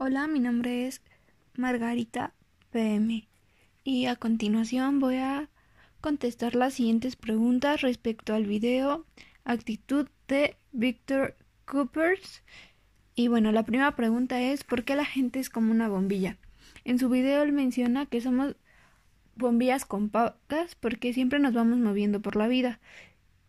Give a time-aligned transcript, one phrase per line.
[0.00, 1.02] Hola, mi nombre es
[1.56, 2.32] Margarita
[2.70, 3.26] PM
[3.82, 5.48] y a continuación voy a
[6.00, 9.04] contestar las siguientes preguntas respecto al video
[9.42, 11.34] Actitud de Victor
[11.64, 12.44] Coopers.
[13.16, 16.36] Y bueno, la primera pregunta es ¿por qué la gente es como una bombilla?
[16.84, 18.54] En su video él menciona que somos
[19.34, 22.78] bombillas compactas porque siempre nos vamos moviendo por la vida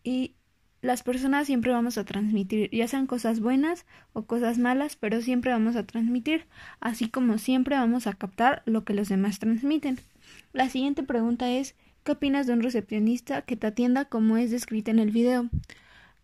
[0.03, 0.33] y
[0.81, 5.51] las personas siempre vamos a transmitir, ya sean cosas buenas o cosas malas, pero siempre
[5.51, 6.45] vamos a transmitir,
[6.79, 9.99] así como siempre vamos a captar lo que los demás transmiten.
[10.53, 14.91] La siguiente pregunta es ¿qué opinas de un recepcionista que te atienda como es descrita
[14.91, 15.49] en el video?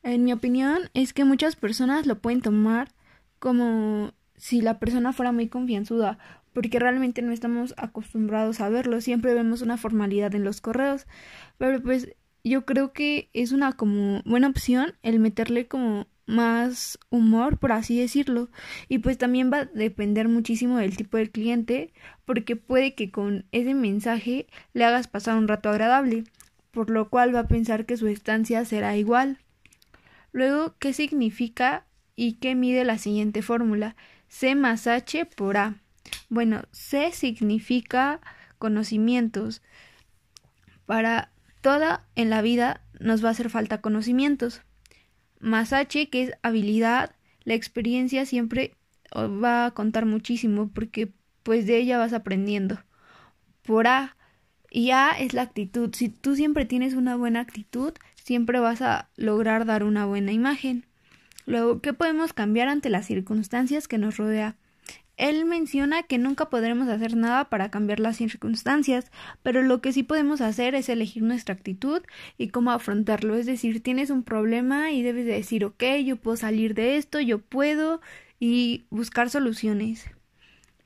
[0.03, 2.89] En mi opinión es que muchas personas lo pueden tomar
[3.39, 6.17] como si la persona fuera muy confianzuda,
[6.53, 11.05] porque realmente no estamos acostumbrados a verlo, siempre vemos una formalidad en los correos,
[11.57, 12.15] pero pues
[12.49, 17.99] yo creo que es una como buena opción el meterle como más humor, por así
[17.99, 18.49] decirlo.
[18.87, 21.93] Y pues también va a depender muchísimo del tipo de cliente,
[22.25, 26.23] porque puede que con ese mensaje le hagas pasar un rato agradable,
[26.71, 29.39] por lo cual va a pensar que su estancia será igual.
[30.31, 31.85] Luego, ¿qué significa
[32.15, 33.95] y qué mide la siguiente fórmula?
[34.27, 35.75] C más H por A.
[36.29, 38.19] Bueno, C significa
[38.57, 39.61] conocimientos.
[40.85, 41.31] Para
[41.65, 44.61] Toda en la vida nos va a hacer falta conocimientos.
[45.39, 48.75] Más H, que es habilidad, la experiencia siempre
[49.15, 52.83] va a contar muchísimo porque pues de ella vas aprendiendo.
[53.63, 54.15] Por A,
[54.69, 55.89] y A es la actitud.
[55.95, 60.85] Si tú siempre tienes una buena actitud, siempre vas a lograr dar una buena imagen.
[61.47, 64.55] Luego, ¿qué podemos cambiar ante las circunstancias que nos rodea?
[65.17, 69.11] Él menciona que nunca podremos hacer nada para cambiar las circunstancias,
[69.43, 72.01] pero lo que sí podemos hacer es elegir nuestra actitud
[72.37, 73.35] y cómo afrontarlo.
[73.35, 77.19] Es decir, tienes un problema y debes de decir, ok, yo puedo salir de esto,
[77.21, 78.01] yo puedo
[78.39, 80.05] y buscar soluciones.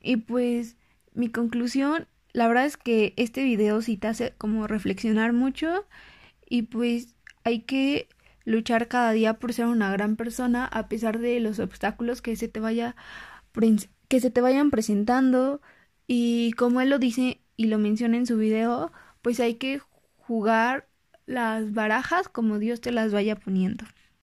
[0.00, 0.76] Y pues
[1.14, 5.86] mi conclusión, la verdad es que este video sí te hace como reflexionar mucho
[6.48, 8.08] y pues hay que
[8.44, 12.48] luchar cada día por ser una gran persona a pesar de los obstáculos que se
[12.48, 12.96] te vaya
[14.10, 15.62] que se te vayan presentando
[16.08, 19.80] y como él lo dice y lo menciona en su video, pues hay que
[20.18, 20.88] jugar
[21.26, 23.84] las barajas como Dios te las vaya poniendo.